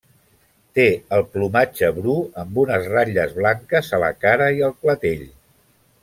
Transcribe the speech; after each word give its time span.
Té 0.77 0.85
el 1.17 1.25
plomatge 1.33 1.89
bru 1.97 2.15
amb 2.43 2.57
unes 2.63 2.87
ratlles 2.93 3.35
blanques 3.41 3.91
a 3.97 4.03
la 4.05 4.09
cara 4.25 4.49
i 4.61 4.65
al 4.69 4.73
clatell. 4.79 5.21